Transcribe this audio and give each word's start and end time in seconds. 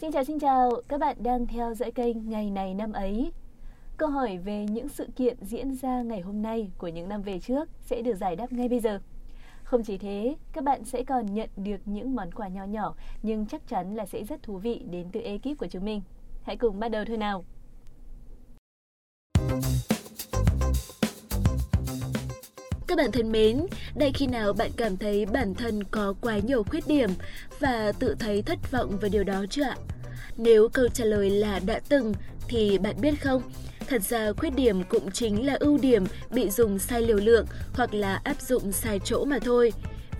Xin 0.00 0.12
chào 0.12 0.24
xin 0.24 0.38
chào, 0.38 0.70
các 0.88 1.00
bạn 1.00 1.16
đang 1.22 1.46
theo 1.46 1.74
dõi 1.74 1.90
kênh 1.90 2.28
Ngày 2.30 2.50
này 2.50 2.74
năm 2.74 2.92
ấy. 2.92 3.32
Câu 3.96 4.08
hỏi 4.08 4.38
về 4.38 4.66
những 4.70 4.88
sự 4.88 5.08
kiện 5.16 5.36
diễn 5.40 5.74
ra 5.74 6.02
ngày 6.02 6.20
hôm 6.20 6.42
nay 6.42 6.70
của 6.78 6.88
những 6.88 7.08
năm 7.08 7.22
về 7.22 7.38
trước 7.38 7.68
sẽ 7.80 8.02
được 8.02 8.14
giải 8.14 8.36
đáp 8.36 8.52
ngay 8.52 8.68
bây 8.68 8.80
giờ. 8.80 9.00
Không 9.62 9.82
chỉ 9.82 9.98
thế, 9.98 10.36
các 10.52 10.64
bạn 10.64 10.84
sẽ 10.84 11.04
còn 11.04 11.34
nhận 11.34 11.50
được 11.56 11.76
những 11.84 12.14
món 12.14 12.32
quà 12.32 12.48
nho 12.48 12.64
nhỏ 12.64 12.94
nhưng 13.22 13.46
chắc 13.46 13.68
chắn 13.68 13.94
là 13.94 14.06
sẽ 14.06 14.24
rất 14.24 14.42
thú 14.42 14.58
vị 14.58 14.82
đến 14.90 15.08
từ 15.12 15.20
ekip 15.20 15.58
của 15.58 15.66
chúng 15.70 15.84
mình. 15.84 16.02
Hãy 16.42 16.56
cùng 16.56 16.80
bắt 16.80 16.88
đầu 16.88 17.04
thôi 17.04 17.16
nào. 17.16 17.44
Các 22.98 23.04
bạn 23.04 23.12
thân 23.12 23.32
mến, 23.32 23.66
đây 23.94 24.12
khi 24.14 24.26
nào 24.26 24.52
bạn 24.52 24.70
cảm 24.76 24.96
thấy 24.96 25.26
bản 25.26 25.54
thân 25.54 25.84
có 25.84 26.14
quá 26.20 26.38
nhiều 26.38 26.64
khuyết 26.64 26.86
điểm 26.86 27.10
và 27.60 27.92
tự 27.98 28.16
thấy 28.18 28.42
thất 28.42 28.70
vọng 28.70 28.98
về 29.00 29.08
điều 29.08 29.24
đó 29.24 29.44
chưa 29.50 29.62
ạ? 29.62 29.76
Nếu 30.36 30.68
câu 30.68 30.88
trả 30.88 31.04
lời 31.04 31.30
là 31.30 31.60
đã 31.66 31.80
từng 31.88 32.12
thì 32.48 32.78
bạn 32.78 33.00
biết 33.00 33.14
không, 33.22 33.42
thật 33.88 34.02
ra 34.02 34.32
khuyết 34.32 34.50
điểm 34.50 34.82
cũng 34.84 35.10
chính 35.10 35.46
là 35.46 35.56
ưu 35.60 35.78
điểm 35.78 36.04
bị 36.30 36.50
dùng 36.50 36.78
sai 36.78 37.02
liều 37.02 37.16
lượng 37.16 37.46
hoặc 37.72 37.94
là 37.94 38.20
áp 38.24 38.40
dụng 38.40 38.72
sai 38.72 39.00
chỗ 39.04 39.24
mà 39.24 39.38
thôi. 39.38 39.72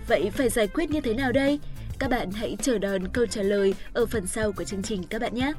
Vậy 0.07 0.31
phải 0.33 0.49
giải 0.49 0.67
quyết 0.67 0.89
như 0.91 1.01
thế 1.01 1.13
nào 1.13 1.31
đây? 1.31 1.59
Các 1.99 2.09
bạn 2.09 2.31
hãy 2.31 2.57
chờ 2.61 2.77
đón 2.77 3.07
câu 3.07 3.25
trả 3.25 3.41
lời 3.41 3.75
ở 3.93 4.05
phần 4.05 4.27
sau 4.27 4.51
của 4.51 4.63
chương 4.63 4.83
trình 4.83 5.03
các 5.03 5.21
bạn 5.21 5.35
nhé. 5.35 5.53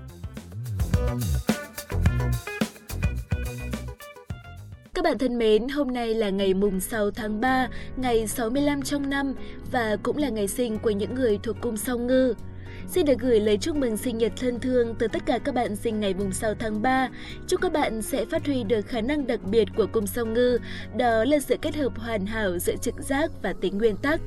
Các 5.01 5.05
bạn 5.05 5.19
thân 5.19 5.39
mến, 5.39 5.69
hôm 5.69 5.93
nay 5.93 6.15
là 6.15 6.31
ngày 6.31 6.55
mùng 6.55 6.81
6 6.81 7.11
tháng 7.11 7.41
3, 7.41 7.69
ngày 7.97 8.27
65 8.27 8.83
trong 8.83 9.11
năm 9.11 9.35
và 9.73 9.97
cũng 10.03 10.17
là 10.17 10.29
ngày 10.29 10.49
sinh 10.49 10.79
của 10.79 10.91
những 10.91 11.15
người 11.15 11.39
thuộc 11.43 11.57
cung 11.61 11.77
song 11.77 12.07
ngư. 12.07 12.35
Xin 12.89 13.07
được 13.07 13.19
gửi 13.19 13.41
lời 13.41 13.59
chúc 13.61 13.77
mừng 13.77 13.97
sinh 13.97 14.19
nhật 14.19 14.33
thân 14.41 14.61
thương 14.61 14.95
từ 14.99 15.09
tất 15.09 15.27
cả 15.27 15.39
các 15.39 15.55
bạn 15.55 15.77
sinh 15.77 16.01
ngày 16.01 16.15
mùng 16.15 16.33
6 16.33 16.55
tháng 16.55 16.83
3. 16.83 17.09
Chúc 17.47 17.61
các 17.61 17.73
bạn 17.73 18.03
sẽ 18.03 18.25
phát 18.25 18.47
huy 18.47 18.65
được 18.65 18.87
khả 18.87 19.01
năng 19.01 19.27
đặc 19.27 19.41
biệt 19.45 19.69
của 19.77 19.87
cung 19.93 20.07
song 20.07 20.33
ngư, 20.33 20.59
đó 20.97 21.25
là 21.25 21.41
sự 21.41 21.57
kết 21.63 21.77
hợp 21.77 21.99
hoàn 21.99 22.27
hảo 22.27 22.59
giữa 22.59 22.77
trực 22.77 22.95
giác 23.01 23.31
và 23.43 23.53
tính 23.61 23.79
nguyên 23.79 23.97
tắc. 23.97 24.21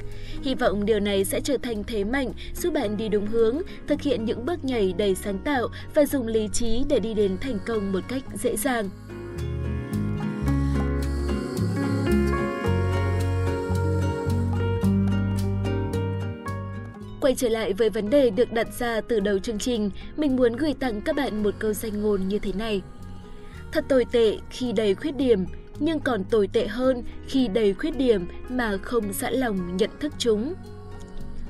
Hy 0.43 0.55
vọng 0.55 0.85
điều 0.85 0.99
này 0.99 1.25
sẽ 1.25 1.39
trở 1.39 1.57
thành 1.57 1.83
thế 1.83 2.03
mạnh 2.03 2.31
giúp 2.55 2.73
bạn 2.73 2.97
đi 2.97 3.09
đúng 3.09 3.27
hướng, 3.27 3.61
thực 3.87 4.01
hiện 4.01 4.25
những 4.25 4.45
bước 4.45 4.65
nhảy 4.65 4.93
đầy 4.97 5.15
sáng 5.15 5.37
tạo 5.45 5.67
và 5.95 6.05
dùng 6.05 6.27
lý 6.27 6.49
trí 6.53 6.83
để 6.89 6.99
đi 6.99 7.13
đến 7.13 7.37
thành 7.41 7.59
công 7.65 7.91
một 7.91 8.01
cách 8.07 8.23
dễ 8.43 8.55
dàng. 8.55 8.89
Quay 17.23 17.35
trở 17.35 17.49
lại 17.49 17.73
với 17.73 17.89
vấn 17.89 18.09
đề 18.09 18.29
được 18.29 18.53
đặt 18.53 18.67
ra 18.79 19.01
từ 19.01 19.19
đầu 19.19 19.39
chương 19.39 19.59
trình, 19.59 19.91
mình 20.17 20.35
muốn 20.35 20.53
gửi 20.53 20.73
tặng 20.79 21.01
các 21.01 21.15
bạn 21.15 21.43
một 21.43 21.53
câu 21.59 21.73
danh 21.73 22.01
ngôn 22.01 22.27
như 22.27 22.39
thế 22.39 22.51
này. 22.53 22.81
Thật 23.71 23.85
tồi 23.89 24.05
tệ 24.11 24.37
khi 24.49 24.71
đầy 24.71 24.95
khuyết 24.95 25.15
điểm, 25.15 25.45
nhưng 25.79 25.99
còn 25.99 26.23
tồi 26.23 26.47
tệ 26.47 26.67
hơn 26.67 27.03
khi 27.27 27.47
đầy 27.47 27.73
khuyết 27.73 27.97
điểm 27.97 28.27
mà 28.49 28.77
không 28.81 29.13
sẵn 29.13 29.33
lòng 29.33 29.77
nhận 29.77 29.89
thức 29.99 30.13
chúng. 30.17 30.53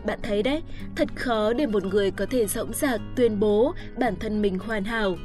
Bạn 0.05 0.19
thấy 0.23 0.43
đấy, 0.43 0.61
thật 0.95 1.07
khó 1.15 1.53
để 1.53 1.65
một 1.65 1.85
người 1.85 2.11
có 2.11 2.25
thể 2.25 2.47
rõng 2.47 2.73
rạc 2.73 3.01
tuyên 3.15 3.39
bố 3.39 3.73
bản 3.97 4.15
thân 4.19 4.41
mình 4.41 4.59
hoàn 4.59 4.83
hảo. 4.83 5.15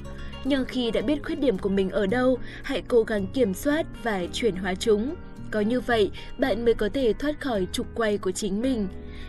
Nhưng 0.44 0.64
khi 0.64 0.90
đã 0.90 1.00
biết 1.00 1.24
khuyết 1.24 1.40
điểm 1.40 1.58
của 1.58 1.68
mình 1.68 1.90
ở 1.90 2.06
đâu, 2.06 2.38
hãy 2.62 2.82
cố 2.88 3.02
gắng 3.02 3.26
kiểm 3.26 3.54
soát 3.54 3.86
và 4.02 4.24
chuyển 4.32 4.56
hóa 4.56 4.74
chúng. 4.74 5.14
Có 5.50 5.60
như 5.60 5.80
vậy, 5.80 6.10
bạn 6.38 6.64
mới 6.64 6.74
có 6.74 6.88
thể 6.94 7.12
thoát 7.12 7.40
khỏi 7.40 7.66
trục 7.72 7.86
quay 7.94 8.18
của 8.18 8.30
chính 8.30 8.60
mình. 8.60 8.88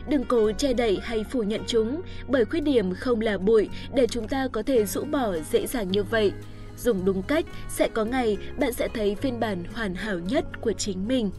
Đừng 0.09 0.23
cố 0.23 0.51
che 0.51 0.73
đậy 0.73 0.99
hay 1.03 1.23
phủ 1.23 1.43
nhận 1.43 1.61
chúng, 1.67 2.01
bởi 2.27 2.45
khuyết 2.45 2.59
điểm 2.59 2.93
không 2.93 3.21
là 3.21 3.37
bụi 3.37 3.69
để 3.95 4.07
chúng 4.07 4.27
ta 4.27 4.47
có 4.47 4.63
thể 4.63 4.85
rũ 4.85 5.03
bỏ 5.03 5.35
dễ 5.51 5.67
dàng 5.67 5.91
như 5.91 6.03
vậy. 6.03 6.31
Dùng 6.77 7.05
đúng 7.05 7.21
cách, 7.21 7.45
sẽ 7.69 7.87
có 7.93 8.05
ngày 8.05 8.37
bạn 8.59 8.73
sẽ 8.73 8.87
thấy 8.93 9.15
phiên 9.15 9.39
bản 9.39 9.63
hoàn 9.73 9.95
hảo 9.95 10.19
nhất 10.19 10.45
của 10.61 10.73
chính 10.73 11.07
mình. 11.07 11.31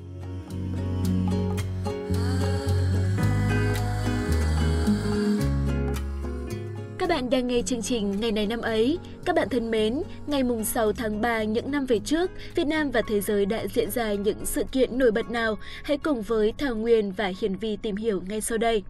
Bạn 7.10 7.31
đang 7.31 7.47
nghe 7.47 7.62
chương 7.62 7.82
trình 7.82 8.21
Ngày 8.21 8.32
này 8.32 8.47
năm 8.47 8.60
ấy. 8.60 8.98
Các 9.25 9.37
bạn 9.37 9.48
thân 9.48 9.71
mến, 9.71 10.03
ngày 10.26 10.43
mùng 10.43 10.65
6 10.65 10.93
tháng 10.93 11.21
3 11.21 11.43
những 11.43 11.71
năm 11.71 11.87
về 11.87 11.98
trước, 11.98 12.31
Việt 12.54 12.66
Nam 12.66 12.91
và 12.91 13.03
thế 13.09 13.21
giới 13.21 13.47
đã 13.47 13.66
diễn 13.75 13.91
ra 13.91 14.12
những 14.15 14.47
sự 14.47 14.65
kiện 14.72 14.98
nổi 14.98 15.10
bật 15.10 15.31
nào? 15.31 15.59
Hãy 15.84 15.99
cùng 15.99 16.22
với 16.22 16.53
Thảo 16.59 16.75
Nguyên 16.75 17.12
và 17.12 17.32
Hiền 17.41 17.56
Vi 17.56 17.76
tìm 17.76 17.97
hiểu 17.97 18.22
ngay 18.28 18.41
sau 18.41 18.59
đây. 18.59 18.82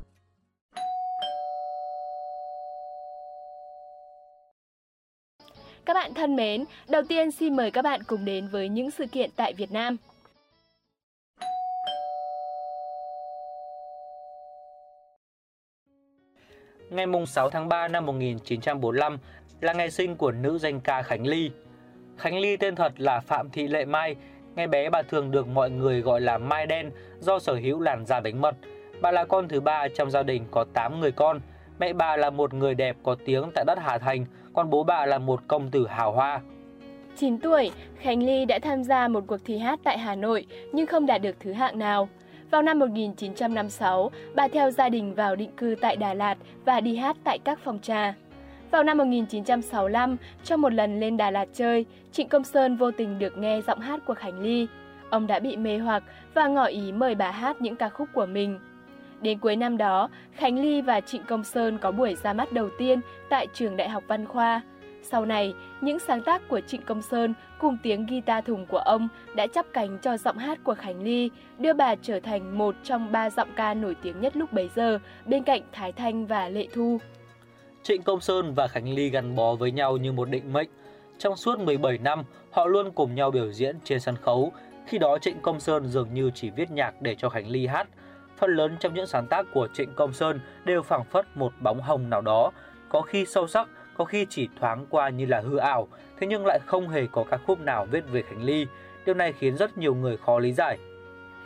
Các 5.84 5.94
bạn 5.94 6.14
thân 6.14 6.36
mến, 6.36 6.64
đầu 6.88 7.03
tiên 7.09 7.30
xin 7.30 7.56
mời 7.56 7.70
các 7.70 7.82
bạn 7.82 8.03
cùng 8.06 8.25
đến 8.25 8.48
với 8.48 8.69
những 8.69 8.91
sự 8.91 9.06
kiện 9.06 9.30
tại 9.36 9.53
Việt 9.53 9.72
Nam. 9.72 9.97
Ngày 16.90 17.06
6 17.26 17.50
tháng 17.50 17.68
3 17.68 17.88
năm 17.88 18.06
1945 18.06 19.18
là 19.60 19.72
ngày 19.72 19.90
sinh 19.90 20.16
của 20.16 20.32
nữ 20.32 20.58
danh 20.58 20.80
ca 20.80 21.02
Khánh 21.02 21.26
Ly. 21.26 21.50
Khánh 22.18 22.38
Ly 22.38 22.56
tên 22.56 22.74
thật 22.74 22.92
là 23.00 23.20
Phạm 23.20 23.50
Thị 23.50 23.68
Lệ 23.68 23.84
Mai, 23.84 24.16
ngày 24.54 24.66
bé 24.66 24.90
bà 24.90 25.02
thường 25.02 25.30
được 25.30 25.48
mọi 25.48 25.70
người 25.70 26.00
gọi 26.00 26.20
là 26.20 26.38
Mai 26.38 26.66
Đen 26.66 26.90
do 27.20 27.38
sở 27.38 27.54
hữu 27.54 27.80
làn 27.80 28.06
da 28.06 28.20
bánh 28.20 28.40
mật. 28.40 28.54
Bà 29.00 29.10
là 29.10 29.24
con 29.24 29.48
thứ 29.48 29.60
ba 29.60 29.88
trong 29.88 30.10
gia 30.10 30.22
đình 30.22 30.44
có 30.50 30.64
8 30.74 31.00
người 31.00 31.12
con. 31.12 31.40
Mẹ 31.78 31.92
bà 31.92 32.16
là 32.16 32.30
một 32.30 32.54
người 32.54 32.74
đẹp 32.74 32.96
có 33.02 33.16
tiếng 33.24 33.50
tại 33.54 33.64
đất 33.64 33.78
Hà 33.80 33.98
Thành, 33.98 34.26
còn 34.54 34.70
bố 34.70 34.84
bà 34.84 35.06
là 35.06 35.18
một 35.18 35.40
công 35.48 35.70
tử 35.70 35.86
hào 35.86 36.12
hoa. 36.12 36.40
9 37.16 37.40
tuổi, 37.40 37.70
Khánh 37.98 38.22
Ly 38.22 38.44
đã 38.44 38.58
tham 38.58 38.84
gia 38.84 39.08
một 39.08 39.24
cuộc 39.26 39.40
thi 39.44 39.58
hát 39.58 39.80
tại 39.84 39.98
Hà 39.98 40.14
Nội 40.14 40.46
nhưng 40.72 40.86
không 40.86 41.06
đạt 41.06 41.22
được 41.22 41.36
thứ 41.40 41.52
hạng 41.52 41.78
nào. 41.78 42.08
Vào 42.50 42.62
năm 42.62 42.78
1956, 42.78 44.10
bà 44.34 44.48
theo 44.48 44.70
gia 44.70 44.88
đình 44.88 45.14
vào 45.14 45.36
định 45.36 45.50
cư 45.56 45.74
tại 45.80 45.96
Đà 45.96 46.14
Lạt 46.14 46.36
và 46.64 46.80
đi 46.80 46.96
hát 46.96 47.16
tại 47.24 47.38
các 47.38 47.58
phòng 47.64 47.78
trà. 47.82 48.14
Vào 48.70 48.82
năm 48.82 48.98
1965, 48.98 50.16
trong 50.44 50.60
một 50.60 50.72
lần 50.72 51.00
lên 51.00 51.16
Đà 51.16 51.30
Lạt 51.30 51.48
chơi, 51.54 51.86
Trịnh 52.12 52.28
Công 52.28 52.44
Sơn 52.44 52.76
vô 52.76 52.90
tình 52.90 53.18
được 53.18 53.38
nghe 53.38 53.60
giọng 53.60 53.80
hát 53.80 54.00
của 54.06 54.14
Khánh 54.14 54.40
Ly. 54.40 54.66
Ông 55.10 55.26
đã 55.26 55.38
bị 55.38 55.56
mê 55.56 55.78
hoặc 55.78 56.02
và 56.34 56.46
ngỏ 56.48 56.64
ý 56.64 56.92
mời 56.92 57.14
bà 57.14 57.30
hát 57.30 57.60
những 57.60 57.76
ca 57.76 57.88
khúc 57.88 58.08
của 58.12 58.26
mình. 58.26 58.58
Đến 59.20 59.38
cuối 59.38 59.56
năm 59.56 59.76
đó, 59.76 60.08
Khánh 60.32 60.58
Ly 60.58 60.80
và 60.80 61.00
Trịnh 61.00 61.22
Công 61.22 61.44
Sơn 61.44 61.78
có 61.78 61.90
buổi 61.90 62.14
ra 62.14 62.32
mắt 62.32 62.52
đầu 62.52 62.68
tiên 62.78 63.00
tại 63.28 63.46
trường 63.54 63.76
Đại 63.76 63.88
học 63.88 64.04
Văn 64.06 64.26
Khoa. 64.26 64.60
Sau 65.10 65.25
này, 65.25 65.54
những 65.81 65.98
sáng 65.98 66.22
tác 66.22 66.48
của 66.48 66.60
Trịnh 66.60 66.82
Công 66.82 67.03
Sơn 67.03 67.34
cùng 67.59 67.76
tiếng 67.82 68.06
guitar 68.06 68.44
thùng 68.44 68.66
của 68.66 68.78
ông 68.78 69.09
đã 69.34 69.47
chắp 69.47 69.66
cánh 69.72 69.98
cho 69.98 70.16
giọng 70.16 70.38
hát 70.38 70.59
của 70.65 70.75
Khánh 70.75 71.03
Ly, 71.03 71.31
đưa 71.59 71.72
bà 71.72 71.94
trở 71.94 72.21
thành 72.21 72.59
một 72.59 72.75
trong 72.84 73.12
ba 73.12 73.31
giọng 73.31 73.48
ca 73.56 73.75
nổi 73.75 73.97
tiếng 74.03 74.21
nhất 74.21 74.37
lúc 74.37 74.53
bấy 74.53 74.71
giờ, 74.76 74.98
bên 75.26 75.43
cạnh 75.43 75.62
Thái 75.72 75.93
Thanh 75.93 76.26
và 76.26 76.48
Lệ 76.48 76.69
Thu. 76.72 76.98
Trịnh 77.82 78.03
Công 78.03 78.21
Sơn 78.21 78.54
và 78.54 78.69
Khánh 78.69 78.94
Ly 78.94 79.10
gắn 79.10 79.37
bó 79.37 79.54
với 79.54 79.72
nhau 79.72 79.97
như 79.97 80.12
một 80.12 80.28
định 80.31 80.53
mệnh. 80.53 80.69
Trong 81.19 81.37
suốt 81.37 81.59
17 81.59 81.98
năm, 81.98 82.25
họ 82.50 82.66
luôn 82.66 82.91
cùng 82.91 83.15
nhau 83.15 83.31
biểu 83.31 83.53
diễn 83.53 83.77
trên 83.84 84.00
sân 84.00 84.16
khấu. 84.16 84.53
Khi 84.87 84.98
đó 84.98 85.19
Trịnh 85.19 85.41
Công 85.42 85.60
Sơn 85.60 85.87
dường 85.87 86.15
như 86.15 86.31
chỉ 86.34 86.50
viết 86.50 86.71
nhạc 86.71 87.03
để 87.03 87.15
cho 87.15 87.28
Khánh 87.28 87.48
Ly 87.48 87.66
hát. 87.66 87.88
Phần 88.38 88.56
lớn 88.56 88.77
trong 88.81 88.94
những 88.94 89.06
sáng 89.06 89.27
tác 89.27 89.47
của 89.54 89.69
Trịnh 89.75 89.94
Công 89.94 90.12
Sơn 90.12 90.41
đều 90.65 90.82
phảng 90.82 91.04
phất 91.04 91.27
một 91.34 91.53
bóng 91.60 91.81
hồng 91.81 92.10
nào 92.10 92.21
đó, 92.21 92.53
có 92.88 93.00
khi 93.00 93.25
sâu 93.27 93.47
sắc, 93.47 93.69
có 94.00 94.04
khi 94.04 94.26
chỉ 94.30 94.48
thoáng 94.60 94.86
qua 94.90 95.08
như 95.08 95.26
là 95.26 95.40
hư 95.40 95.56
ảo, 95.56 95.88
thế 96.20 96.26
nhưng 96.26 96.46
lại 96.46 96.58
không 96.66 96.88
hề 96.88 97.06
có 97.12 97.24
ca 97.30 97.36
khúc 97.36 97.60
nào 97.60 97.86
viết 97.90 98.04
về 98.12 98.22
Khánh 98.22 98.42
Ly. 98.42 98.66
Điều 99.06 99.14
này 99.14 99.32
khiến 99.32 99.56
rất 99.56 99.78
nhiều 99.78 99.94
người 99.94 100.16
khó 100.16 100.38
lý 100.38 100.52
giải. 100.52 100.78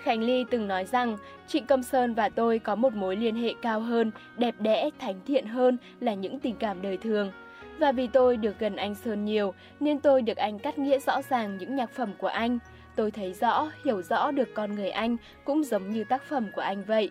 Khánh 0.03 0.23
Ly 0.23 0.45
từng 0.51 0.69
nói 0.69 0.85
rằng 0.85 1.17
Trịnh 1.49 1.67
Công 1.67 1.83
Sơn 1.83 2.15
và 2.15 2.29
tôi 2.29 2.59
có 2.59 2.75
một 2.75 2.93
mối 2.93 3.17
liên 3.17 3.35
hệ 3.35 3.55
cao 3.63 3.81
hơn, 3.81 4.11
đẹp 4.39 4.55
đẽ, 4.59 4.91
thánh 4.99 5.21
thiện 5.27 5.47
hơn 5.47 5.79
là 6.01 6.15
những 6.15 6.41
tình 6.41 6.55
cảm 6.57 6.83
đời 6.83 6.97
thường. 6.97 7.33
Và 7.79 7.93
vì 7.93 8.07
tôi 8.07 8.37
được 8.37 8.59
gần 8.59 8.77
anh 8.77 8.95
Sơn 8.95 9.25
nhiều 9.25 9.55
nên 9.81 10.01
tôi 10.01 10.23
được 10.23 10.37
anh 10.37 10.59
cắt 10.59 10.79
nghĩa 10.79 10.99
rõ 10.99 11.23
ràng 11.23 11.59
những 11.59 11.77
nhạc 11.77 11.91
phẩm 11.91 12.13
của 12.19 12.27
anh. 12.27 12.59
Tôi 12.97 13.11
thấy 13.11 13.33
rõ, 13.33 13.71
hiểu 13.85 14.03
rõ 14.03 14.31
được 14.31 14.49
con 14.55 14.75
người 14.75 14.91
anh 14.91 15.17
cũng 15.45 15.65
giống 15.65 15.91
như 15.91 16.05
tác 16.05 16.23
phẩm 16.23 16.47
của 16.55 16.63
anh 16.63 16.85
vậy. 16.85 17.11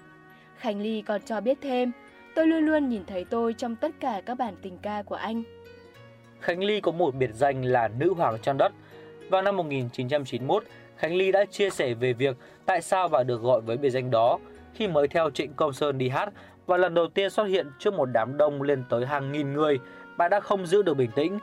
Khánh 0.57 0.81
Ly 0.81 1.01
còn 1.01 1.21
cho 1.21 1.41
biết 1.41 1.57
thêm, 1.61 1.91
tôi 2.35 2.47
luôn 2.47 2.65
luôn 2.65 2.89
nhìn 2.89 3.05
thấy 3.05 3.25
tôi 3.29 3.53
trong 3.53 3.75
tất 3.75 3.91
cả 3.99 4.21
các 4.25 4.37
bản 4.37 4.53
tình 4.61 4.77
ca 4.77 5.01
của 5.01 5.15
anh. 5.15 5.43
Khánh 6.39 6.63
Ly 6.63 6.81
có 6.81 6.91
một 6.91 7.15
biệt 7.15 7.29
danh 7.33 7.65
là 7.65 7.87
nữ 7.87 8.13
hoàng 8.13 8.37
trong 8.41 8.57
đất. 8.57 8.71
Vào 9.29 9.41
năm 9.41 9.57
1991, 9.57 10.63
Khánh 10.97 11.15
Ly 11.15 11.31
đã 11.31 11.45
chia 11.45 11.69
sẻ 11.69 11.93
về 11.93 12.13
việc 12.13 12.37
tại 12.65 12.81
sao 12.81 13.07
bà 13.07 13.23
được 13.23 13.41
gọi 13.41 13.61
với 13.61 13.77
biệt 13.77 13.89
danh 13.89 14.11
đó 14.11 14.39
khi 14.73 14.87
mới 14.87 15.07
theo 15.07 15.29
Trịnh 15.29 15.53
Công 15.53 15.73
Sơn 15.73 15.97
đi 15.97 16.09
hát 16.09 16.29
và 16.65 16.77
lần 16.77 16.93
đầu 16.93 17.07
tiên 17.07 17.29
xuất 17.29 17.43
hiện 17.43 17.67
trước 17.79 17.93
một 17.93 18.05
đám 18.05 18.37
đông 18.37 18.61
lên 18.61 18.83
tới 18.89 19.05
hàng 19.05 19.31
nghìn 19.31 19.53
người, 19.53 19.79
bà 20.17 20.27
đã 20.27 20.39
không 20.39 20.65
giữ 20.65 20.81
được 20.81 20.93
bình 20.93 21.11
tĩnh. 21.15 21.39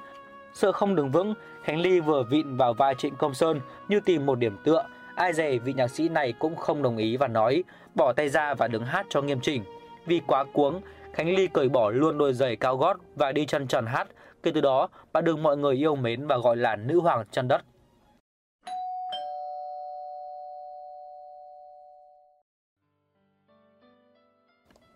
Sợ 0.54 0.72
không 0.72 0.94
đứng 0.94 1.10
vững, 1.10 1.34
Khánh 1.62 1.80
Ly 1.80 2.00
vừa 2.00 2.22
vịn 2.22 2.56
vào 2.56 2.74
vai 2.74 2.94
Trịnh 2.94 3.16
Công 3.16 3.34
Sơn 3.34 3.60
như 3.88 4.00
tìm 4.00 4.26
một 4.26 4.38
điểm 4.38 4.56
tựa. 4.64 4.86
Ai 5.14 5.32
dè 5.32 5.58
vị 5.58 5.72
nhạc 5.72 5.88
sĩ 5.88 6.08
này 6.08 6.32
cũng 6.38 6.56
không 6.56 6.82
đồng 6.82 6.96
ý 6.96 7.16
và 7.16 7.28
nói 7.28 7.64
bỏ 7.94 8.12
tay 8.12 8.28
ra 8.28 8.54
và 8.54 8.68
đứng 8.68 8.84
hát 8.84 9.06
cho 9.10 9.22
nghiêm 9.22 9.40
chỉnh. 9.40 9.64
Vì 10.06 10.20
quá 10.26 10.44
cuống, 10.52 10.80
Khánh 11.12 11.34
Ly 11.34 11.46
cởi 11.46 11.68
bỏ 11.68 11.90
luôn 11.90 12.18
đôi 12.18 12.32
giày 12.32 12.56
cao 12.56 12.76
gót 12.76 12.96
và 13.16 13.32
đi 13.32 13.46
chân 13.46 13.68
trần 13.68 13.86
hát. 13.86 14.08
Kể 14.42 14.50
từ 14.54 14.60
đó, 14.60 14.88
bà 15.12 15.20
được 15.20 15.38
mọi 15.38 15.56
người 15.56 15.74
yêu 15.74 15.96
mến 15.96 16.26
và 16.26 16.38
gọi 16.38 16.56
là 16.56 16.76
nữ 16.76 17.00
hoàng 17.00 17.24
chân 17.30 17.48
đất. 17.48 17.62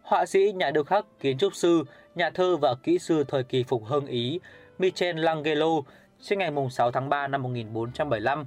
Họa 0.02 0.26
sĩ, 0.26 0.52
nhà 0.52 0.70
điêu 0.70 0.84
khắc, 0.84 1.06
kiến 1.20 1.38
trúc 1.38 1.54
sư, 1.54 1.84
nhà 2.14 2.30
thơ 2.30 2.56
và 2.56 2.74
kỹ 2.82 2.98
sư 2.98 3.24
thời 3.28 3.44
kỳ 3.44 3.62
phục 3.62 3.84
hưng 3.84 4.06
Ý 4.06 4.40
Michelangelo 4.78 5.70
sinh 6.20 6.38
ngày 6.38 6.50
6 6.70 6.90
tháng 6.90 7.08
3 7.08 7.28
năm 7.28 7.42
1475. 7.42 8.44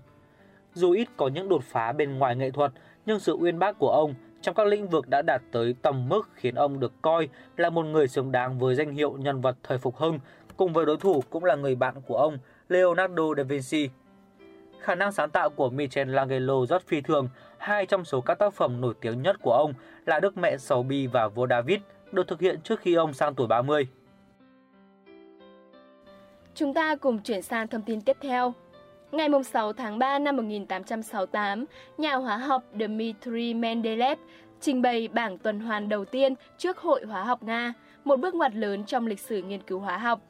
Dù 0.73 0.91
ít 0.91 1.07
có 1.17 1.27
những 1.27 1.49
đột 1.49 1.63
phá 1.63 1.91
bên 1.91 2.17
ngoài 2.17 2.35
nghệ 2.35 2.51
thuật, 2.51 2.71
nhưng 3.05 3.19
sự 3.19 3.33
uyên 3.33 3.59
bác 3.59 3.79
của 3.79 3.89
ông 3.91 4.13
trong 4.47 4.55
các 4.55 4.67
lĩnh 4.67 4.87
vực 4.87 5.09
đã 5.09 5.21
đạt 5.21 5.41
tới 5.51 5.75
tầm 5.81 6.09
mức 6.09 6.29
khiến 6.33 6.55
ông 6.55 6.79
được 6.79 6.93
coi 7.01 7.29
là 7.57 7.69
một 7.69 7.83
người 7.83 8.07
xứng 8.07 8.31
đáng 8.31 8.59
với 8.59 8.75
danh 8.75 8.93
hiệu 8.93 9.17
nhân 9.19 9.41
vật 9.41 9.57
thời 9.63 9.77
phục 9.77 9.95
hưng, 9.95 10.19
cùng 10.57 10.73
với 10.73 10.85
đối 10.85 10.97
thủ 10.97 11.23
cũng 11.29 11.43
là 11.43 11.55
người 11.55 11.75
bạn 11.75 11.95
của 12.07 12.17
ông, 12.17 12.37
Leonardo 12.69 13.23
da 13.37 13.43
Vinci. 13.43 13.89
Khả 14.79 14.95
năng 14.95 15.11
sáng 15.11 15.29
tạo 15.29 15.49
của 15.49 15.69
Michelangelo 15.69 16.65
rất 16.65 16.87
phi 16.87 17.01
thường, 17.01 17.29
hai 17.57 17.85
trong 17.85 18.05
số 18.05 18.21
các 18.21 18.39
tác 18.39 18.53
phẩm 18.53 18.81
nổi 18.81 18.93
tiếng 19.01 19.21
nhất 19.21 19.35
của 19.41 19.53
ông 19.53 19.73
là 20.05 20.19
Đức 20.19 20.37
Mẹ 20.37 20.57
Sầu 20.57 20.83
Bi 20.83 21.07
và 21.07 21.27
Vua 21.27 21.47
David 21.47 21.79
được 22.11 22.27
thực 22.27 22.41
hiện 22.41 22.61
trước 22.63 22.79
khi 22.79 22.93
ông 22.93 23.13
sang 23.13 23.35
tuổi 23.35 23.47
30. 23.47 23.87
Chúng 26.55 26.73
ta 26.73 26.95
cùng 26.95 27.19
chuyển 27.19 27.41
sang 27.41 27.67
thông 27.67 27.81
tin 27.81 28.01
tiếp 28.01 28.17
theo. 28.21 28.53
Ngày 29.11 29.29
6 29.43 29.73
tháng 29.73 29.99
3 29.99 30.19
năm 30.19 30.37
1868, 30.37 31.65
nhà 31.97 32.15
hóa 32.15 32.37
học 32.37 32.63
Dmitry 32.79 33.53
Mendeleev 33.53 34.19
trình 34.61 34.81
bày 34.81 35.07
bảng 35.07 35.37
tuần 35.37 35.59
hoàn 35.59 35.89
đầu 35.89 36.05
tiên 36.05 36.33
trước 36.57 36.77
Hội 36.77 37.05
Hóa 37.05 37.23
học 37.23 37.43
Nga, 37.43 37.73
một 38.03 38.19
bước 38.19 38.35
ngoặt 38.35 38.55
lớn 38.55 38.83
trong 38.83 39.07
lịch 39.07 39.19
sử 39.19 39.41
nghiên 39.41 39.61
cứu 39.61 39.79
hóa 39.79 39.97
học. 39.97 40.21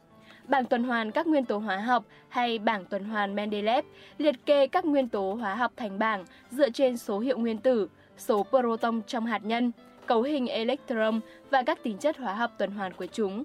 Bảng 0.48 0.66
tuần 0.66 0.84
hoàn 0.84 1.12
các 1.12 1.28
nguyên 1.28 1.46
tố 1.46 1.58
hóa 1.58 1.78
học 1.78 2.06
hay 2.30 2.60
bảng 2.60 2.86
tuần 2.86 3.04
hoàn 3.04 3.36
Mendeleev 3.36 3.86
liệt 4.18 4.46
kê 4.46 4.68
các 4.68 4.86
nguyên 4.86 5.10
tố 5.10 5.34
hóa 5.34 5.56
học 5.56 5.72
thành 5.78 6.00
bảng 6.00 6.26
dựa 6.52 6.70
trên 6.70 6.98
số 6.98 7.20
hiệu 7.20 7.38
nguyên 7.38 7.58
tử, 7.58 7.90
số 8.18 8.46
proton 8.50 9.02
trong 9.08 9.26
hạt 9.26 9.46
nhân, 9.46 9.72
cấu 10.06 10.22
hình 10.22 10.48
electron 10.48 11.20
và 11.50 11.64
các 11.64 11.84
tính 11.84 11.98
chất 11.98 12.18
hóa 12.18 12.34
học 12.34 12.52
tuần 12.58 12.72
hoàn 12.72 12.94
của 12.94 13.06
chúng. 13.06 13.44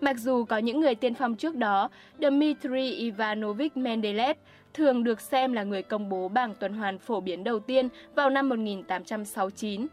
Mặc 0.00 0.16
dù 0.18 0.44
có 0.44 0.58
những 0.58 0.80
người 0.80 0.94
tiên 0.94 1.14
phong 1.14 1.36
trước 1.36 1.56
đó, 1.56 1.90
Dmitry 2.18 2.90
Ivanovich 2.90 3.76
Mendeleev 3.76 4.36
thường 4.74 5.04
được 5.04 5.20
xem 5.20 5.52
là 5.52 5.62
người 5.62 5.82
công 5.82 6.08
bố 6.08 6.28
bảng 6.28 6.54
tuần 6.54 6.72
hoàn 6.72 6.98
phổ 6.98 7.20
biến 7.20 7.44
đầu 7.44 7.60
tiên 7.60 7.88
vào 8.14 8.30
năm 8.30 8.48
1869. 8.48 9.86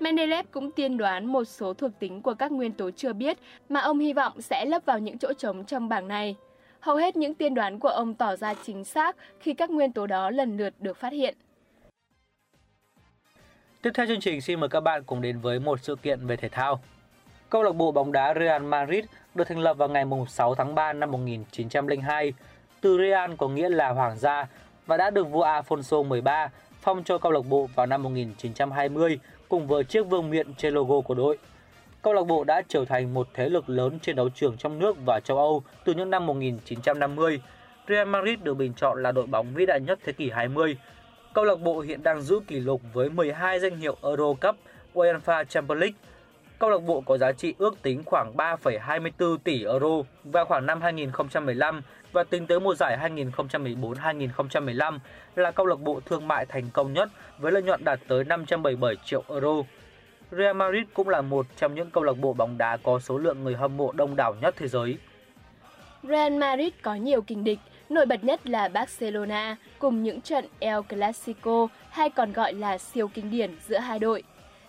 Mendeleev 0.00 0.46
cũng 0.50 0.70
tiên 0.70 0.96
đoán 0.96 1.26
một 1.26 1.44
số 1.44 1.74
thuộc 1.74 1.90
tính 1.98 2.22
của 2.22 2.34
các 2.34 2.52
nguyên 2.52 2.72
tố 2.72 2.90
chưa 2.90 3.12
biết 3.12 3.38
mà 3.68 3.80
ông 3.80 3.98
hy 3.98 4.12
vọng 4.12 4.40
sẽ 4.42 4.64
lấp 4.64 4.82
vào 4.84 4.98
những 4.98 5.18
chỗ 5.18 5.32
trống 5.32 5.64
trong 5.64 5.88
bảng 5.88 6.08
này. 6.08 6.36
Hầu 6.80 6.96
hết 6.96 7.16
những 7.16 7.34
tiên 7.34 7.54
đoán 7.54 7.78
của 7.78 7.88
ông 7.88 8.14
tỏ 8.14 8.36
ra 8.36 8.54
chính 8.62 8.84
xác 8.84 9.16
khi 9.40 9.54
các 9.54 9.70
nguyên 9.70 9.92
tố 9.92 10.06
đó 10.06 10.30
lần 10.30 10.56
lượt 10.56 10.74
được 10.80 10.96
phát 10.96 11.12
hiện. 11.12 11.36
Tiếp 13.82 13.90
theo 13.94 14.06
chương 14.06 14.20
trình, 14.20 14.40
xin 14.40 14.60
mời 14.60 14.68
các 14.68 14.80
bạn 14.80 15.02
cùng 15.04 15.20
đến 15.20 15.38
với 15.38 15.60
một 15.60 15.80
sự 15.82 15.96
kiện 16.02 16.26
về 16.26 16.36
thể 16.36 16.48
thao. 16.48 16.80
Câu 17.50 17.62
lạc 17.62 17.72
bộ 17.72 17.92
bóng 17.92 18.12
đá 18.12 18.34
Real 18.34 18.62
Madrid 18.62 19.04
được 19.34 19.48
thành 19.48 19.58
lập 19.58 19.74
vào 19.74 19.88
ngày 19.88 20.04
6 20.28 20.54
tháng 20.54 20.74
3 20.74 20.92
năm 20.92 21.10
1902. 21.10 22.32
Từ 22.86 22.98
Real 22.98 23.32
có 23.38 23.48
nghĩa 23.48 23.68
là 23.68 23.88
hoàng 23.88 24.16
gia 24.18 24.46
và 24.86 24.96
đã 24.96 25.10
được 25.10 25.24
vua 25.24 25.44
Afonso 25.44 26.02
13 26.02 26.48
phong 26.82 27.04
cho 27.04 27.18
câu 27.18 27.32
lạc 27.32 27.40
bộ 27.48 27.68
vào 27.74 27.86
năm 27.86 28.02
1920 28.02 29.18
cùng 29.48 29.66
với 29.66 29.84
chiếc 29.84 30.02
vương 30.02 30.30
miện 30.30 30.54
trên 30.54 30.74
logo 30.74 31.00
của 31.00 31.14
đội. 31.14 31.38
Câu 32.02 32.12
lạc 32.12 32.22
bộ 32.26 32.44
đã 32.44 32.62
trở 32.68 32.84
thành 32.84 33.14
một 33.14 33.28
thế 33.34 33.48
lực 33.48 33.68
lớn 33.68 33.98
trên 34.02 34.16
đấu 34.16 34.28
trường 34.28 34.56
trong 34.56 34.78
nước 34.78 34.96
và 35.06 35.20
châu 35.20 35.38
Âu 35.38 35.62
từ 35.84 35.94
những 35.94 36.10
năm 36.10 36.26
1950. 36.26 37.40
Real 37.88 38.08
Madrid 38.08 38.38
được 38.42 38.54
bình 38.54 38.72
chọn 38.74 39.02
là 39.02 39.12
đội 39.12 39.26
bóng 39.26 39.54
vĩ 39.54 39.66
đại 39.66 39.80
nhất 39.80 39.98
thế 40.04 40.12
kỷ 40.12 40.30
20. 40.30 40.76
Câu 41.34 41.44
lạc 41.44 41.60
bộ 41.60 41.80
hiện 41.80 42.02
đang 42.02 42.22
giữ 42.22 42.40
kỷ 42.46 42.60
lục 42.60 42.82
với 42.92 43.10
12 43.10 43.60
danh 43.60 43.76
hiệu 43.76 43.96
Euro 44.02 44.32
Cup, 44.32 44.56
UEFA 44.94 45.44
Champions 45.44 45.80
League, 45.80 45.96
Câu 46.58 46.70
lạc 46.70 46.78
bộ 46.78 47.00
có 47.00 47.18
giá 47.18 47.32
trị 47.32 47.54
ước 47.58 47.82
tính 47.82 48.02
khoảng 48.06 48.36
3,24 48.36 49.36
tỷ 49.36 49.64
euro 49.64 49.88
vào 50.24 50.44
khoảng 50.44 50.66
năm 50.66 50.80
2015 50.80 51.82
và 52.12 52.24
tính 52.24 52.46
tới 52.46 52.60
mùa 52.60 52.74
giải 52.74 52.98
2014-2015 53.16 54.98
là 55.36 55.50
câu 55.50 55.66
lạc 55.66 55.80
bộ 55.80 56.00
thương 56.06 56.28
mại 56.28 56.46
thành 56.46 56.64
công 56.72 56.92
nhất 56.92 57.08
với 57.38 57.52
lợi 57.52 57.62
nhuận 57.62 57.84
đạt 57.84 58.00
tới 58.08 58.24
577 58.24 58.96
triệu 59.04 59.22
euro. 59.28 59.62
Real 60.30 60.56
Madrid 60.56 60.84
cũng 60.94 61.08
là 61.08 61.22
một 61.22 61.46
trong 61.56 61.74
những 61.74 61.90
câu 61.90 62.04
lạc 62.04 62.18
bộ 62.18 62.32
bóng 62.32 62.58
đá 62.58 62.76
có 62.76 62.98
số 62.98 63.18
lượng 63.18 63.44
người 63.44 63.54
hâm 63.54 63.76
mộ 63.76 63.92
đông 63.92 64.16
đảo 64.16 64.34
nhất 64.40 64.54
thế 64.58 64.68
giới. 64.68 64.98
Real 66.02 66.32
Madrid 66.32 66.72
có 66.82 66.94
nhiều 66.94 67.22
kình 67.22 67.44
địch, 67.44 67.58
nổi 67.88 68.06
bật 68.06 68.24
nhất 68.24 68.46
là 68.46 68.68
Barcelona 68.68 69.56
cùng 69.78 70.02
những 70.02 70.20
trận 70.20 70.44
El 70.58 70.80
Clasico 70.88 71.68
hay 71.90 72.10
còn 72.10 72.32
gọi 72.32 72.52
là 72.52 72.78
siêu 72.78 73.08
kinh 73.14 73.30
điển 73.30 73.56
giữa 73.68 73.78
hai 73.78 73.98
đội. 73.98 74.22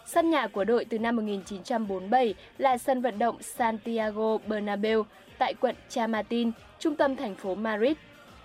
Sân 0.07 0.30
nhà 0.30 0.48
của 0.48 0.63
đội 0.63 0.86
từ 0.86 1.00
năm 1.00 1.15
1947 1.15 2.33
là 2.57 2.77
sân 2.77 3.01
vận 3.01 3.19
động 3.19 3.42
Santiago 3.42 4.38
Bernabeu 4.38 5.06
tại 5.38 5.54
quận 5.54 5.75
Chamartin, 5.89 6.51
trung 6.80 6.95
tâm 6.95 7.15
thành 7.15 7.36
phố 7.36 7.56
Madrid. 7.56 7.94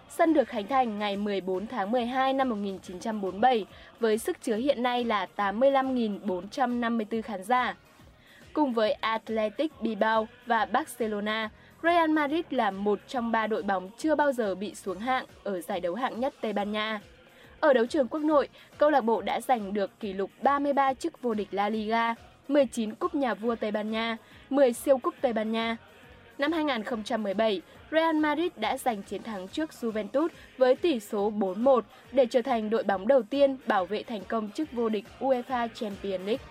Sân 0.08 0.34
được 0.34 0.48
khánh 0.48 0.66
thành 0.66 0.98
ngày 0.98 1.16
14 1.16 1.66
tháng 1.66 1.90
12 1.90 2.32
năm 2.32 2.48
1947 2.48 3.66
với 4.00 4.18
sức 4.18 4.36
chứa 4.42 4.56
hiện 4.56 4.82
nay 4.82 5.04
là 5.04 5.26
85.454 5.36 7.22
khán 7.22 7.44
giả. 7.44 7.76
Cùng 8.52 8.72
với 8.72 8.92
Athletic 8.92 9.80
Bilbao 9.80 10.28
và 10.46 10.64
Barcelona, 10.64 11.50
Real 11.82 12.10
Madrid 12.10 12.44
là 12.50 12.70
một 12.70 12.98
trong 13.08 13.32
ba 13.32 13.46
đội 13.46 13.62
bóng 13.62 13.90
chưa 13.98 14.14
bao 14.14 14.32
giờ 14.32 14.54
bị 14.54 14.74
xuống 14.74 14.98
hạng 14.98 15.24
ở 15.44 15.60
giải 15.60 15.80
đấu 15.80 15.94
hạng 15.94 16.20
nhất 16.20 16.34
Tây 16.40 16.52
Ban 16.52 16.72
Nha. 16.72 17.00
Ở 17.62 17.72
đấu 17.72 17.86
trường 17.86 18.08
quốc 18.08 18.20
nội, 18.20 18.48
câu 18.78 18.90
lạc 18.90 19.00
bộ 19.00 19.22
đã 19.22 19.40
giành 19.40 19.74
được 19.74 20.00
kỷ 20.00 20.12
lục 20.12 20.30
33 20.42 20.94
chức 20.94 21.22
vô 21.22 21.34
địch 21.34 21.48
La 21.50 21.68
Liga, 21.68 22.14
19 22.48 22.94
cúp 22.94 23.14
nhà 23.14 23.34
vua 23.34 23.54
Tây 23.54 23.70
Ban 23.70 23.90
Nha, 23.90 24.16
10 24.50 24.72
siêu 24.72 24.98
cúp 24.98 25.14
Tây 25.20 25.32
Ban 25.32 25.52
Nha. 25.52 25.76
Năm 26.38 26.52
2017, 26.52 27.62
Real 27.90 28.16
Madrid 28.16 28.52
đã 28.56 28.76
giành 28.76 29.02
chiến 29.02 29.22
thắng 29.22 29.48
trước 29.48 29.70
Juventus 29.80 30.28
với 30.58 30.76
tỷ 30.76 31.00
số 31.00 31.30
4-1 31.30 31.80
để 32.12 32.26
trở 32.26 32.42
thành 32.42 32.70
đội 32.70 32.82
bóng 32.82 33.08
đầu 33.08 33.22
tiên 33.22 33.56
bảo 33.66 33.86
vệ 33.86 34.02
thành 34.02 34.22
công 34.28 34.50
chức 34.50 34.72
vô 34.72 34.88
địch 34.88 35.04
UEFA 35.20 35.68
Champions 35.74 36.26
League. 36.26 36.44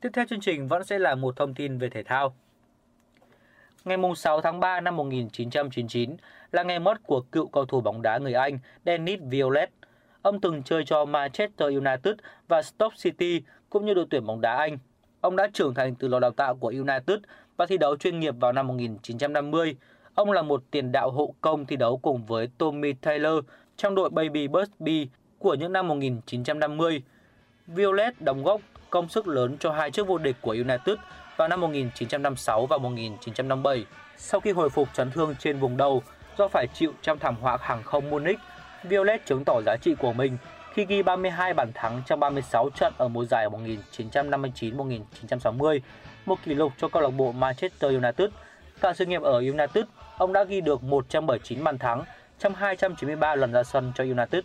Tiếp 0.00 0.10
theo 0.12 0.24
chương 0.26 0.40
trình 0.40 0.68
vẫn 0.68 0.84
sẽ 0.84 0.98
là 0.98 1.14
một 1.14 1.36
thông 1.36 1.54
tin 1.54 1.78
về 1.78 1.88
thể 1.88 2.02
thao. 2.02 2.34
Ngày 3.84 3.98
6 4.16 4.40
tháng 4.40 4.60
3 4.60 4.80
năm 4.80 4.96
1999 4.96 6.16
là 6.52 6.62
ngày 6.62 6.78
mất 6.78 7.02
của 7.06 7.20
cựu 7.20 7.48
cầu 7.48 7.64
thủ 7.64 7.80
bóng 7.80 8.02
đá 8.02 8.18
người 8.18 8.34
Anh 8.34 8.58
Dennis 8.86 9.20
Violet. 9.22 9.70
Ông 10.22 10.40
từng 10.40 10.62
chơi 10.62 10.84
cho 10.84 11.04
Manchester 11.04 11.68
United 11.68 12.14
và 12.48 12.62
Stoke 12.62 12.96
City 12.98 13.42
cũng 13.70 13.86
như 13.86 13.94
đội 13.94 14.06
tuyển 14.10 14.26
bóng 14.26 14.40
đá 14.40 14.56
Anh. 14.56 14.78
Ông 15.20 15.36
đã 15.36 15.48
trưởng 15.52 15.74
thành 15.74 15.94
từ 15.94 16.08
lò 16.08 16.20
đào 16.20 16.30
tạo 16.30 16.56
của 16.56 16.68
United 16.68 17.18
và 17.56 17.66
thi 17.66 17.78
đấu 17.78 17.96
chuyên 17.96 18.20
nghiệp 18.20 18.34
vào 18.40 18.52
năm 18.52 18.66
1950. 18.66 19.76
Ông 20.14 20.30
là 20.30 20.42
một 20.42 20.62
tiền 20.70 20.92
đạo 20.92 21.10
hộ 21.10 21.34
công 21.40 21.66
thi 21.66 21.76
đấu 21.76 21.96
cùng 21.96 22.26
với 22.26 22.48
Tommy 22.58 22.92
Taylor 22.92 23.44
trong 23.76 23.94
đội 23.94 24.10
Baby 24.10 24.48
Busby 24.48 25.08
của 25.38 25.54
những 25.54 25.72
năm 25.72 25.88
1950. 25.88 27.02
Violet 27.66 28.20
đóng 28.20 28.44
góp 28.44 28.60
công 28.90 29.08
sức 29.08 29.28
lớn 29.28 29.56
cho 29.60 29.72
hai 29.72 29.90
chức 29.90 30.06
vô 30.06 30.18
địch 30.18 30.36
của 30.40 30.50
United 30.50 30.96
vào 31.36 31.48
năm 31.48 31.60
1956 31.60 32.66
và 32.66 32.78
1957. 32.78 33.86
Sau 34.16 34.40
khi 34.40 34.52
hồi 34.52 34.70
phục 34.70 34.88
chấn 34.94 35.10
thương 35.10 35.34
trên 35.38 35.58
vùng 35.58 35.76
đầu 35.76 36.02
do 36.38 36.48
phải 36.48 36.66
chịu 36.74 36.92
trong 37.02 37.18
thảm 37.18 37.36
họa 37.40 37.58
hàng 37.60 37.82
không 37.82 38.10
Munich 38.10 38.38
Violet 38.88 39.26
chứng 39.26 39.44
tỏ 39.44 39.60
giá 39.66 39.76
trị 39.76 39.94
của 39.94 40.12
mình 40.12 40.38
khi 40.72 40.84
ghi 40.84 41.02
32 41.02 41.54
bàn 41.54 41.72
thắng 41.74 42.02
trong 42.06 42.20
36 42.20 42.70
trận 42.70 42.92
ở 42.98 43.08
mùa 43.08 43.24
giải 43.24 43.48
1959-1960, 43.48 45.80
một 46.26 46.38
kỷ 46.44 46.54
lục 46.54 46.72
cho 46.78 46.88
câu 46.88 47.02
lạc 47.02 47.10
bộ 47.10 47.32
Manchester 47.32 47.92
United. 47.92 48.30
Cả 48.80 48.92
sự 48.94 49.06
nghiệp 49.06 49.22
ở 49.22 49.38
United, 49.38 49.84
ông 50.18 50.32
đã 50.32 50.44
ghi 50.44 50.60
được 50.60 50.82
179 50.82 51.64
bàn 51.64 51.78
thắng 51.78 52.04
trong 52.38 52.54
293 52.54 53.34
lần 53.34 53.52
ra 53.52 53.62
sân 53.62 53.92
cho 53.94 54.04
United. 54.04 54.44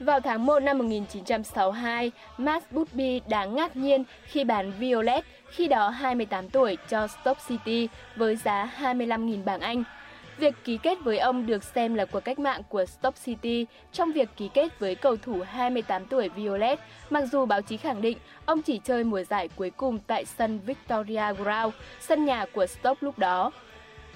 Vào 0.00 0.20
tháng 0.20 0.46
1 0.46 0.60
năm 0.60 0.78
1962, 0.78 2.12
Max 2.38 2.62
Busby 2.70 3.20
đáng 3.28 3.54
ngạc 3.54 3.76
nhiên 3.76 4.04
khi 4.24 4.44
bán 4.44 4.72
Violet, 4.78 5.24
khi 5.50 5.68
đó 5.68 5.88
28 5.88 6.48
tuổi, 6.48 6.76
cho 6.88 7.06
Stoke 7.06 7.40
City 7.48 7.88
với 8.16 8.36
giá 8.36 8.70
25.000 8.78 9.44
bảng 9.44 9.60
Anh. 9.60 9.84
Việc 10.38 10.54
ký 10.64 10.78
kết 10.82 10.98
với 11.04 11.18
ông 11.18 11.46
được 11.46 11.64
xem 11.64 11.94
là 11.94 12.04
cuộc 12.04 12.20
cách 12.20 12.38
mạng 12.38 12.62
của 12.68 12.84
Stoke 12.84 13.20
City 13.24 13.66
trong 13.92 14.12
việc 14.12 14.28
ký 14.36 14.50
kết 14.54 14.78
với 14.78 14.94
cầu 14.94 15.16
thủ 15.16 15.42
28 15.48 16.06
tuổi 16.06 16.28
Violet, 16.28 16.78
mặc 17.10 17.24
dù 17.32 17.46
báo 17.46 17.62
chí 17.62 17.76
khẳng 17.76 18.02
định 18.02 18.18
ông 18.44 18.62
chỉ 18.62 18.80
chơi 18.84 19.04
mùa 19.04 19.22
giải 19.22 19.48
cuối 19.56 19.70
cùng 19.70 19.98
tại 20.06 20.24
sân 20.24 20.60
Victoria 20.66 21.32
Ground, 21.38 21.74
sân 22.00 22.24
nhà 22.24 22.46
của 22.52 22.66
Stoke 22.66 22.98
lúc 23.00 23.18
đó. 23.18 23.50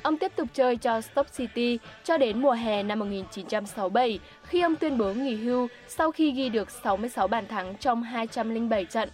Ông 0.03 0.19
tiếp 0.19 0.33
tục 0.37 0.49
chơi 0.55 0.77
cho 0.77 1.01
Stoke 1.01 1.31
City 1.37 1.79
cho 2.05 2.19
đến 2.19 2.43
mùa 2.43 2.53
hè 2.53 2.83
năm 2.83 2.99
1967 2.99 4.21
khi 4.43 4.61
ông 4.61 4.77
tuyên 4.77 4.99
bố 4.99 5.13
nghỉ 5.13 5.35
hưu 5.35 5.69
sau 5.89 6.11
khi 6.11 6.33
ghi 6.33 6.49
được 6.49 6.71
66 6.71 7.29
bàn 7.29 7.47
thắng 7.47 7.75
trong 7.77 8.03
207 8.03 8.85
trận. 8.85 9.09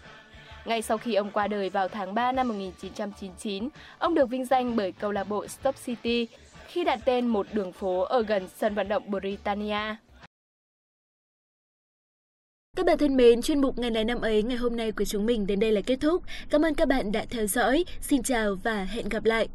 Ngay 0.64 0.82
sau 0.82 0.98
khi 0.98 1.14
ông 1.14 1.30
qua 1.30 1.46
đời 1.46 1.70
vào 1.70 1.88
tháng 1.88 2.14
3 2.14 2.32
năm 2.32 2.48
1999, 2.48 3.68
ông 3.98 4.14
được 4.14 4.28
vinh 4.28 4.44
danh 4.44 4.76
bởi 4.76 4.92
câu 4.92 5.12
lạc 5.12 5.28
bộ 5.28 5.46
Stop 5.46 5.74
City 5.84 6.28
khi 6.68 6.84
đặt 6.84 7.00
tên 7.04 7.26
một 7.26 7.46
đường 7.52 7.72
phố 7.72 8.00
ở 8.00 8.22
gần 8.22 8.48
sân 8.56 8.74
vận 8.74 8.88
động 8.88 9.10
Britannia. 9.10 9.96
Các 12.76 12.86
bạn 12.86 12.98
thân 12.98 13.16
mến, 13.16 13.42
chuyên 13.42 13.60
mục 13.60 13.78
Ngày 13.78 13.90
này 13.90 14.04
năm 14.04 14.20
ấy 14.20 14.42
ngày 14.42 14.56
hôm 14.56 14.76
nay 14.76 14.92
của 14.92 15.04
chúng 15.04 15.26
mình 15.26 15.46
đến 15.46 15.60
đây 15.60 15.72
là 15.72 15.80
kết 15.86 15.96
thúc. 16.00 16.22
Cảm 16.50 16.64
ơn 16.64 16.74
các 16.74 16.88
bạn 16.88 17.12
đã 17.12 17.24
theo 17.30 17.46
dõi. 17.46 17.84
Xin 18.00 18.22
chào 18.22 18.54
và 18.62 18.84
hẹn 18.84 19.08
gặp 19.08 19.24
lại. 19.24 19.48